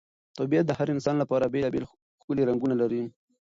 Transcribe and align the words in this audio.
طبیعت 0.39 0.65
د 0.67 0.71
هر 0.79 0.87
انسان 0.95 1.15
لپاره 1.21 1.51
بېلابېل 1.53 1.85
ښکلي 2.21 2.43
رنګونه 2.49 2.75
لري. 2.81 3.03